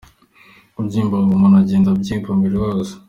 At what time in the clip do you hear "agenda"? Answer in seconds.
1.63-1.87